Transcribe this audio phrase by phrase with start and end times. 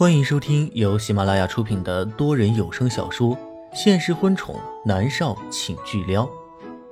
[0.00, 3.36] 欢迎收听由喜马拉雅出品的多人有声小说
[3.74, 6.24] 《现实婚宠男少请巨撩》，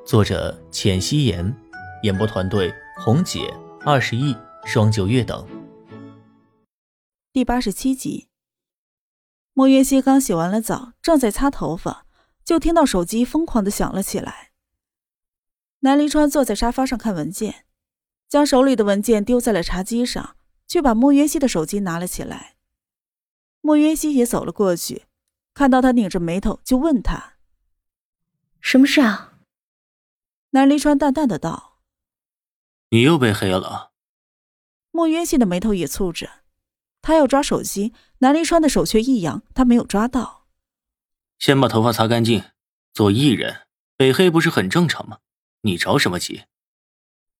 [0.04, 1.56] 作者：浅汐颜，
[2.02, 2.70] 演播团队：
[3.02, 3.50] 红姐、
[3.80, 4.36] 二十亿、
[4.66, 5.48] 双九月等。
[7.32, 8.28] 第八十七集，
[9.54, 12.04] 莫约西刚洗完了澡，正在擦头发，
[12.44, 14.50] 就听到手机疯狂的响了起来。
[15.80, 17.64] 南离川坐在沙发上看文件，
[18.28, 20.36] 将手里的文件丢在了茶几上，
[20.66, 22.56] 却把莫约西的手机拿了起来。
[23.60, 25.06] 莫渊熙也走了过去，
[25.54, 27.34] 看到他拧着眉头，就问他
[28.60, 29.34] ：“什么事啊？”
[30.50, 31.80] 南离川淡淡的道
[32.90, 33.92] ：“你又被黑了。”
[34.90, 36.30] 莫渊熙的眉头也蹙着，
[37.02, 40.46] 他要抓手机，南离川的手却一扬，他没有抓到。
[41.38, 42.42] 先把头发擦干净。
[42.94, 45.18] 做艺人被黑不是很正常吗？
[45.60, 46.44] 你着什么急？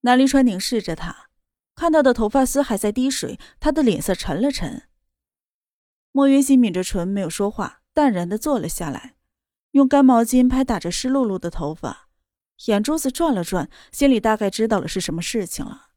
[0.03, 1.31] 南离川凝视着他，
[1.75, 4.89] 看到的头发丝还在滴水，他的脸色沉了沉。
[6.13, 9.15] 莫云熙抿着唇，没有说话，淡然的坐了下来，
[9.73, 12.09] 用干毛巾拍打着湿漉漉的头发，
[12.67, 15.89] 眼珠子转了转，心里大概知道了是什么事情了。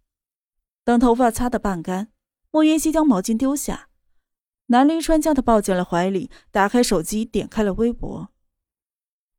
[0.84, 2.12] 等头发擦得半干，
[2.52, 3.88] 莫云熙将毛巾丢下，
[4.68, 8.30] 南临川将他抱进了怀里，打开手机，点开了微博。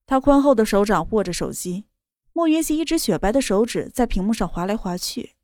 [0.06, 1.84] 他宽厚的手掌握着手机，
[2.32, 5.34] 莫云熙一只雪白的手指在屏幕上划来划去。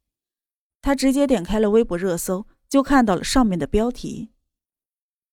[0.81, 4.31] 他直接点开了微博热搜，就看到了上面的标题。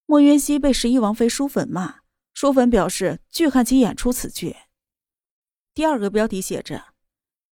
[0.07, 2.01] 莫渊熙被十一王妃书粉骂，
[2.33, 4.55] 书粉表示拒看其演出此剧。
[5.73, 6.93] 第二个标题写着：“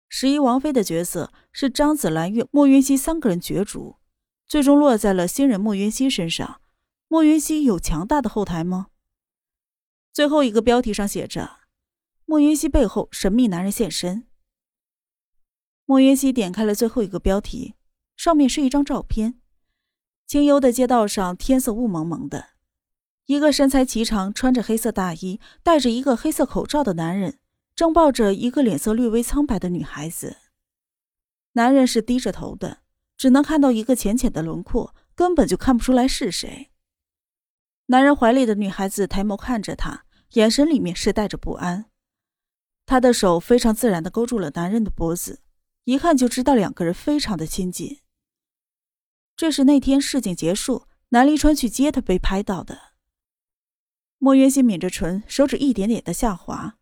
[0.07, 3.97] 十一王妃的角色是张子兰与莫渊熙三个人角逐，
[4.47, 6.61] 最终落在了新人莫渊熙身上。
[7.07, 8.87] 莫渊熙有强大的后台吗？”
[10.13, 11.61] 最后一个标题上写着
[12.25, 14.27] ：“莫渊熙背后神秘男人现身。”
[15.85, 17.73] 莫渊熙点开了最后一个标题，
[18.15, 19.41] 上面是一张照片。
[20.25, 22.49] 清幽的街道上，天色雾蒙蒙的。
[23.25, 27.39] 一个身材颀长、穿着黑色大衣、戴着一个黑色口罩的男人，
[27.75, 30.37] 正抱着一个脸色略微苍白的女孩子。
[31.53, 32.79] 男人是低着头的，
[33.15, 36.71] 只能看到一个浅浅的轮廓，根本就看不出来是谁。
[37.85, 41.85] 男人怀里的女孩子抬眸看着他，眼神里面是带着不安。
[42.85, 45.41] 他的手非常自然地勾住了男人的脖子，
[45.85, 47.99] 一看就知道两个人非常的亲近。
[49.35, 52.93] 这是那天试镜结束，南离川去接他被拍到的。
[54.17, 56.77] 莫渊熙抿着唇，手指一点点的下滑。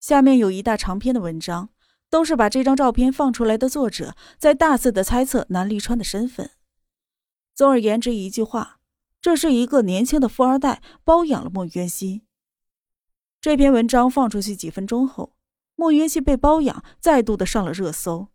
[0.00, 1.70] 下面有一大长篇的文章，
[2.08, 6.50] 都是把这张照片放出来的作者在大肆的猜测南离川的身份。
[7.54, 8.80] 总而言之，一句话，
[9.20, 12.22] 这是一个年轻的富二代包养了莫渊熙。
[13.40, 15.36] 这篇文章放出去几分钟后，
[15.76, 18.28] 莫渊熙被包养再度的上了热搜，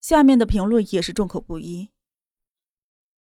[0.00, 1.90] 下面的评论也是众口不一。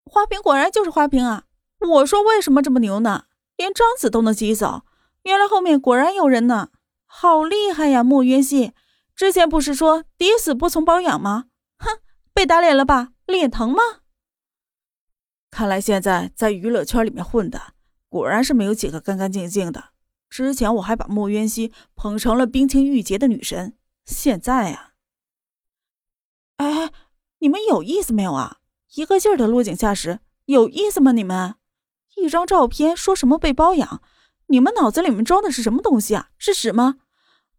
[0.05, 1.45] 花瓶果然就是花瓶啊！
[1.79, 3.25] 我说为什么这么牛呢？
[3.57, 4.85] 连张子都能挤走，
[5.23, 6.69] 原来后面果然有人呢！
[7.05, 8.73] 好厉害呀，莫渊熙！
[9.15, 11.45] 之前不是说抵死不从包养吗？
[11.77, 11.99] 哼，
[12.33, 13.09] 被打脸了吧？
[13.25, 13.81] 脸疼吗？
[15.51, 17.73] 看来现在在娱乐圈里面混的，
[18.09, 19.91] 果然是没有几个干干净净的。
[20.29, 24.94] 之前我还把莫渊熙捧成了冰清玉洁的女神，现在呀……
[26.57, 26.91] 哎，
[27.39, 28.57] 你们有意思没有啊？
[28.95, 31.11] 一个劲儿的落井下石，有意思吗？
[31.11, 31.56] 你们
[32.16, 34.01] 一张照片说什么被包养？
[34.47, 36.29] 你们脑子里面装的是什么东西啊？
[36.38, 36.95] 是屎吗？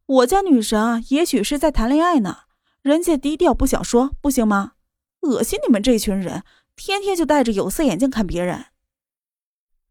[0.06, 2.44] 我家女神啊，也许是在谈恋爱呢，
[2.80, 4.72] 人家低调不想说，不行吗？
[5.20, 6.42] 恶心你们这群人，
[6.74, 8.66] 天天就戴着有色眼镜看别人。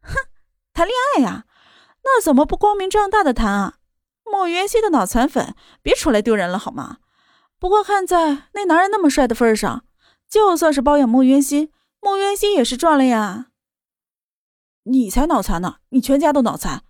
[0.01, 0.15] 哼，
[0.73, 1.45] 谈恋爱呀？
[2.03, 3.77] 那怎么不光明正大的谈啊？
[4.23, 6.97] 莫元熙的脑残粉，别出来丢人了好吗？
[7.59, 9.84] 不过看在那男人那么帅的份上。
[10.29, 11.71] 就算是包养莫渊熙，
[12.01, 13.51] 莫渊熙也是赚了呀。
[14.83, 16.83] 你才脑残呢，你全家都脑残。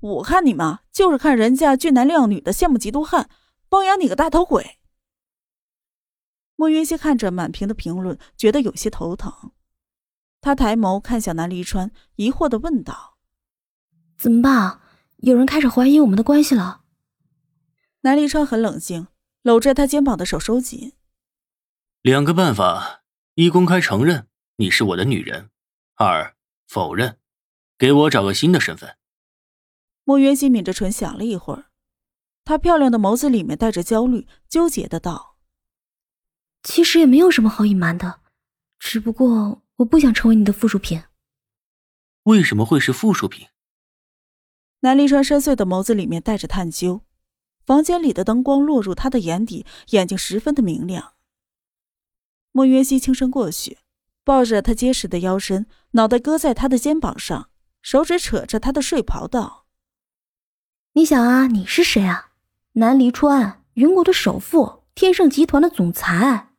[0.00, 3.28] 我看你嘛就是看人家俊男靓女的羡慕嫉妒恨，
[3.68, 4.78] 包养你个大头鬼。
[6.56, 9.52] 莫云熙看着满屏的评论，觉得有些头疼。
[10.40, 13.16] 他抬眸看向南离川，疑惑的问道
[14.18, 14.80] ：“怎么办？
[15.18, 16.82] 有人开始怀疑我们的关系了？”
[18.02, 19.06] 南离川很冷静，
[19.42, 20.94] 搂着他肩膀的手收紧。
[22.02, 23.04] 两个办法：
[23.36, 24.26] 一、公开承认
[24.56, 25.50] 你是我的女人；
[25.94, 26.34] 二、
[26.66, 27.20] 否认，
[27.78, 28.96] 给我找个新的身份。
[30.02, 31.66] 莫渊熙抿着唇想了一会儿，
[32.42, 35.36] 她漂亮的眸子里面带着焦虑，纠结的道
[36.64, 38.20] ：“其实也没有什么好隐瞒的，
[38.80, 41.04] 只不过我不想成为你的附属品。”
[42.24, 43.46] 为什么会是附属品？
[44.80, 47.02] 南离川深邃的眸子里面带着探究，
[47.64, 51.14] 房间里的灯光落入他的眼底，眼睛十分的明亮。
[52.52, 53.78] 莫渊熙轻声过去，
[54.24, 57.48] 抱着他结实的腰身，脑袋搁在他的肩膀上，
[57.80, 59.64] 手指扯着他的睡袍道
[60.92, 62.32] ：“你想啊，你是谁啊？
[62.74, 66.50] 南离川，云国的首富，天盛集团的总裁。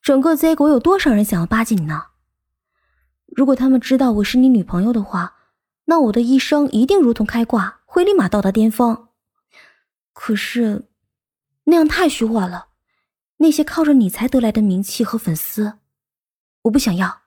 [0.00, 2.04] 整个 Z 国有多少人想要巴结你呢？
[3.26, 5.34] 如果他们知道我是你女朋友的话，
[5.84, 9.08] 那我的一生一定如同开挂，会立马到达巅峰。
[10.14, 10.88] 可是，
[11.64, 12.67] 那样太虚幻了。
[13.38, 15.78] 那些靠着你才得来的名气和粉丝。”
[16.62, 17.22] 我不想要。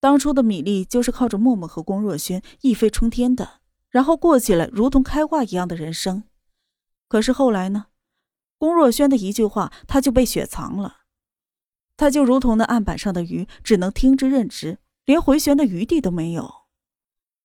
[0.00, 6.24] 当初的米粒就是靠着默默和龚若轩一飞冲天的，然后过起了如同开挂一样的人生。
[7.08, 7.86] 可是后来呢？
[8.58, 11.02] 龚若轩的一句话，他就被雪藏了，
[11.96, 16.66] 他就如同那案板上的鱼，只能听之任之，连回旋的余地都没有。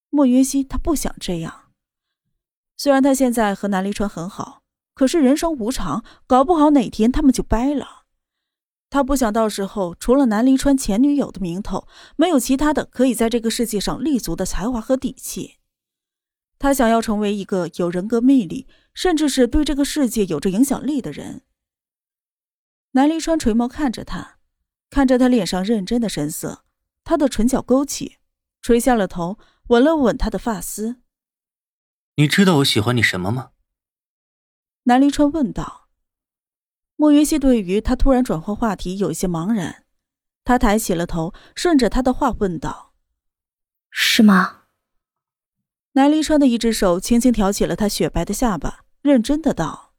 [0.09, 1.71] 莫云熙他不想这样。
[2.77, 4.63] 虽然他现在和南离川很好，
[4.97, 8.05] 可是人生无常，搞不好哪天他们就掰了。
[8.89, 15.57] 他不想到时候除了南离川前女友的名头，没有其他的可以在这个世界上立足的才华和底气。
[16.57, 18.65] 他想要成为一个有人格魅力，
[18.95, 21.43] 甚至是对这个世界有着影响力的人。
[22.93, 24.39] 南离川垂眸看着他，
[24.89, 26.63] 看着他脸上认真的神色，
[27.03, 28.17] 他的唇角勾起，
[28.63, 30.95] 垂下了头，吻了吻他的发丝。
[32.15, 33.51] 你知道我喜欢你什么吗？
[34.87, 35.89] 南离川问道。
[36.95, 39.83] 莫云溪对于他突然转换话题有一些茫然，
[40.45, 42.93] 他抬起了头，顺着他的话问道
[43.91, 44.63] ：“是吗？”
[45.91, 49.93] 南离川的一只手轻轻挑起了他雪白的下巴，认真的道：“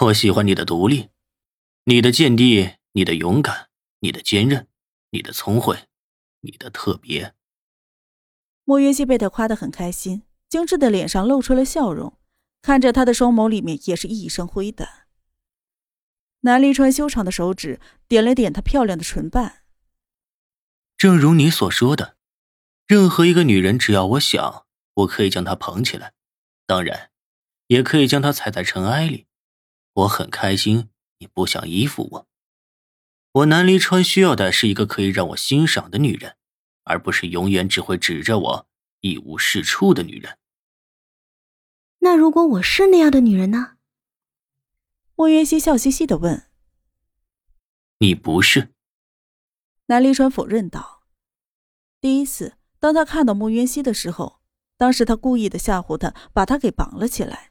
[0.00, 1.10] 我喜欢你的独立，
[1.84, 3.68] 你的见地，你的勇敢，
[4.00, 4.66] 你的坚韧，
[5.10, 5.88] 你的聪慧，
[6.40, 7.34] 你的特别。”
[8.64, 12.17] 莫云溪被他夸得很开心，精致的脸上露出了笑容，
[12.60, 15.06] 看着他的双眸里面也是熠熠生辉的。
[16.40, 19.64] 南离川修长的手指点了点她漂亮的唇瓣。
[20.96, 22.16] 正如你所说的，
[22.86, 26.12] 任何一个女人，只要我想，我可以将她捧起来，
[26.66, 27.10] 当然，
[27.66, 29.26] 也可以将她踩在尘埃里。
[29.94, 32.28] 我很开心你不想依附我。
[33.32, 36.36] 我南离川需要的是一个可以让我欣赏的女人，
[36.84, 38.68] 而不是永远只会指着我
[39.00, 40.38] 一无是处的女人。
[42.00, 43.76] 那如果我是那样的女人呢？
[45.14, 46.46] 莫云熙笑嘻嘻的问
[47.98, 48.72] ：“你不是？”
[49.86, 51.02] 南离川否认道
[52.00, 54.40] ：“第一次，当他看到莫云熙的时候，
[54.76, 57.50] 当时他故意的吓唬他，把他给绑了起来。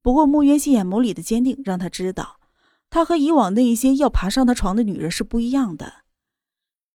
[0.00, 2.40] 不过莫云熙眼眸里的坚定，让他知道，
[2.88, 6.04] 他和以往那一些要爬上他床的女人是不一样的。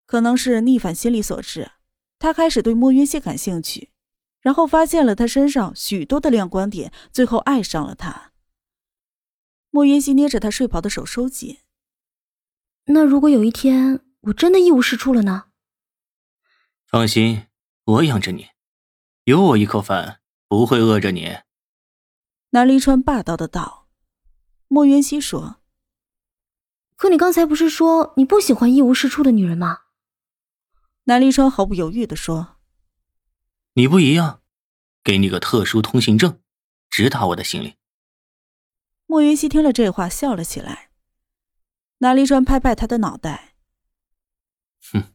[0.06, 1.72] 可能是逆反心理所致，
[2.18, 3.92] 他开始对莫云熙感兴趣，
[4.48, 8.32] 然后发现了他身上许多的亮光点，最后爱上了他。”
[9.72, 11.58] 莫云熙捏着他睡袍的手收紧。
[12.86, 15.48] 那如果有一天我真的一无是处了呢？
[16.88, 17.48] 放心，
[17.84, 18.48] 我养着你，
[19.26, 21.40] 有我一口饭，不会饿着你。
[22.52, 23.90] 南离川霸道的道。
[24.70, 25.58] 莫云熙说
[26.96, 29.80] ：“可你刚才不是说你不喜欢一无是处的女人吗？”
[31.04, 32.56] 南离川毫不犹豫的说
[33.78, 34.42] ：“你不一样，
[35.04, 36.42] 给你个特殊通行证，
[36.90, 37.76] 直达我的心里。”
[39.06, 40.90] 莫云熙听了这话，笑了起来。
[42.00, 43.56] 南离川拍拍他的脑袋
[44.92, 45.14] ：“哼，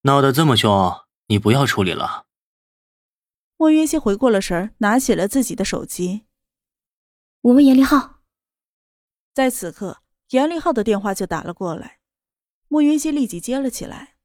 [0.00, 2.26] 闹得这么凶，你不要处理了。”
[3.56, 6.26] 莫云熙回过了神拿起了自己的手机。
[7.42, 8.24] 我问严立浩。
[9.32, 12.00] 在此刻，严立浩的电话就打了过来。
[12.66, 14.16] 莫云熙立即接了起来：“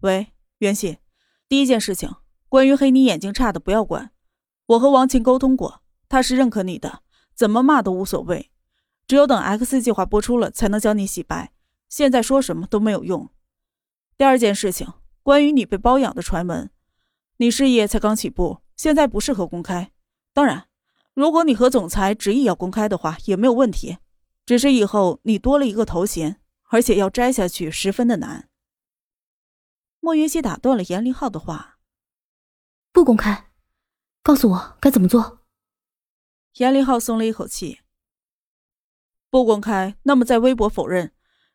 [0.00, 0.98] 喂，袁熙，
[1.48, 2.14] 第一件事情，
[2.48, 4.12] 关于黑你眼睛差的不要管，
[4.66, 7.00] 我和王琴沟通过，他是认可你的。”
[7.34, 8.52] 怎么骂都无所谓，
[9.08, 11.52] 只有等 X 计划播出了才能将你洗白。
[11.88, 13.28] 现在说什么都没有用。
[14.16, 14.86] 第二件事情，
[15.24, 16.70] 关于你被包养的传闻，
[17.38, 19.90] 你事业才刚起步，现在不适合公开。
[20.32, 20.68] 当然，
[21.12, 23.98] 如果你和总裁执意要公开的话，也没有问题。
[24.46, 28.48] 只是以后你多了一个头衔，而且要摘下去十分的难。
[29.98, 31.73] 莫云熙打断了严凌浩的话
[32.94, 33.50] ：“不公开，
[34.22, 35.40] 告诉我该怎么做。”
[36.58, 37.80] 严立浩松了一口气。
[39.28, 41.12] 不公开，那么在微博否认，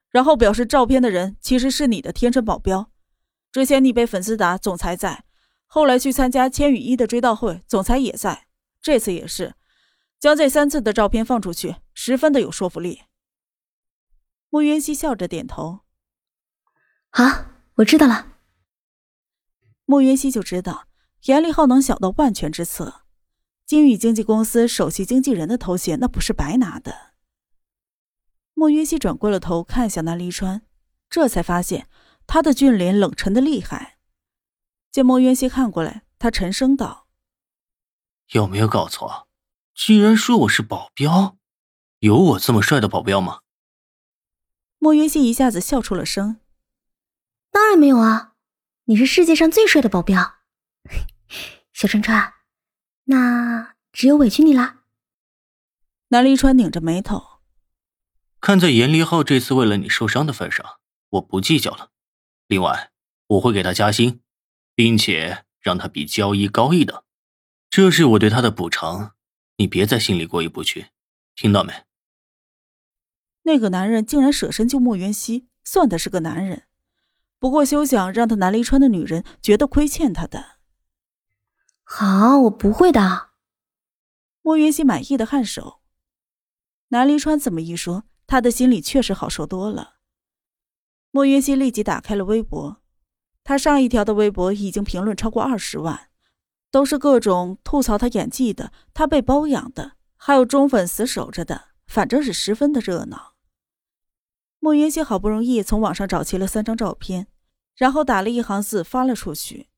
[0.10, 2.92] 然后表示照片的人其实是你的天生保镖。
[3.54, 5.24] 之前你被粉丝打，总裁在；
[5.66, 8.48] 后来去参加千羽一的追悼会，总裁也在。
[8.82, 9.56] 这次也是，
[10.20, 13.04] 将这三次的照片放出去，十分的有说服力。
[14.50, 15.80] 穆云熙笑着点头
[17.12, 18.34] ：“好，我知道了。”
[19.86, 20.89] 穆云熙就知道
[21.24, 23.02] 严立浩能想到万全之策。
[23.66, 27.14] 金宇经纪公司首席经纪人的头衔，那不是白拿的。
[28.54, 30.64] 莫云熙转过了头，看向南离川，
[31.10, 31.88] 这才发现
[32.26, 33.98] 他的俊脸冷沉的厉害。
[34.92, 37.08] 见莫云熙看过来，他沉声道
[38.34, 39.28] ：“有没有搞错？
[39.76, 41.38] 居然说我是保镖？
[42.00, 43.42] 有我这么帅的保镖吗？”
[44.80, 46.40] 莫云熙一下子笑出了声
[47.52, 48.34] ：“当然没有啊，
[48.86, 50.39] 你是世界上最帅的保镖，
[51.74, 52.34] 小川川，
[53.06, 54.84] 那只有委屈你啦。”
[56.10, 57.42] 南离川拧着眉头，
[58.42, 60.66] 看在严离浩这次为了你受伤的份上，
[61.10, 61.92] 我不计较了。
[62.48, 62.92] 另外，
[63.28, 64.22] 我会给他加薪，
[64.74, 67.04] 并且让他比交一高一等，
[67.70, 69.16] 这是我对他的补偿。
[69.58, 70.88] 你别在心里过意不去，
[71.36, 71.86] 听到没？
[73.44, 76.64] 那个男人竟然舍身救莫元熙，算他是个男人。
[77.38, 80.59] 不过休想让他南离川的女人觉得亏欠他的。
[81.92, 83.32] 好，我不会的。
[84.44, 85.82] 莫云熙满意的颔首。
[86.90, 89.96] 南离川这么一说，他的心里确实好受多了。
[91.10, 92.78] 莫云熙立即打开了微博，
[93.44, 96.12] 他上一条的微博已经评论超过二十万，
[96.70, 103.34] 都是各种吐槽他演技的，他被包养的，还有忠粉死守着的，反正是十分的热闹。
[104.60, 107.28] 莫云熙好不容易从网上找齐了三张照片，
[107.76, 109.70] 然后打了一行字发了出去。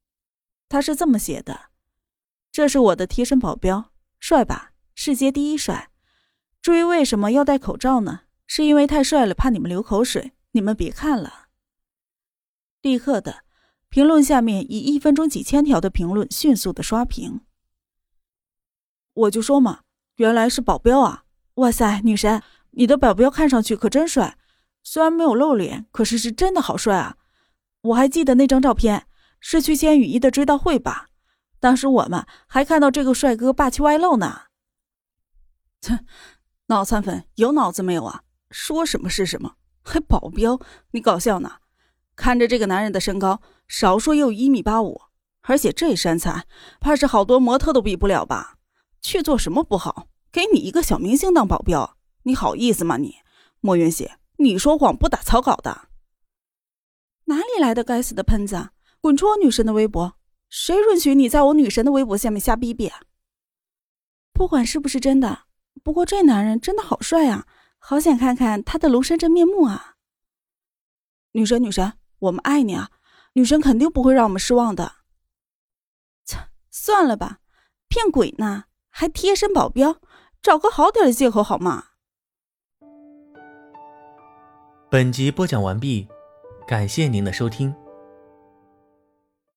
[0.68, 1.71] 他是这么写的
[2.52, 4.72] ：“这是我的贴身保镖，帅吧？
[4.94, 5.90] 世界第一帅。”
[6.62, 8.22] 至于为什么要戴口罩呢？
[8.46, 10.34] 是因为太帅了，怕你们流口水。
[10.52, 11.48] 你们别看了。
[12.82, 13.46] 立刻的，
[13.90, 17.42] 评论下面以一分钟几千条的评论迅速的刷屏。
[19.14, 19.82] 我就说嘛，
[20.16, 21.24] 原来是保镖啊！
[21.56, 24.38] 哇塞，女神，你的保镖看上去可真帅，
[24.84, 27.18] 虽然没有露脸，可是是真的好帅啊！
[27.82, 29.08] 我还记得那张照片，
[29.40, 31.08] 是去签雨衣的追悼会吧？
[31.62, 34.42] 当时我们还看到这个帅哥霸气外露呢。
[35.80, 36.00] 切。
[36.68, 38.24] 脑残粉有脑子没有啊？
[38.50, 39.56] 说什么是什么？
[39.84, 40.60] 还保镖？
[40.92, 41.60] 你搞笑呢？
[42.16, 45.02] 看着这个男人的身高，少说也有一米八五，
[45.42, 46.46] 而且这身材，
[46.80, 48.58] 怕是好多模特都比不了吧？
[49.02, 50.08] 去做什么不好？
[50.32, 52.98] 给你一个小明星当保镖，你好意思吗？
[52.98, 53.18] 你
[53.60, 55.90] 莫云雪，你说谎不打草稿的？
[57.26, 58.70] 哪里来的该死的喷子？
[59.02, 60.16] 滚出我女神的微博！
[60.52, 63.04] 谁允许你在我女神的微博下面瞎逼逼啊？
[64.34, 65.44] 不管是不是真的。
[65.82, 67.48] 不过这男人真的好帅啊，
[67.80, 69.96] 好想看看他的庐山真面目啊！
[71.32, 72.92] 女神，女神，我们爱你啊！
[73.34, 74.96] 女神肯定不会让我们失望的。
[76.26, 76.38] 切，
[76.70, 77.40] 算了吧，
[77.88, 80.02] 骗鬼呢，还贴身保镖，
[80.42, 81.86] 找个好点的借口好吗？
[84.90, 86.10] 本集播讲完毕，
[86.68, 87.74] 感谢您的收听。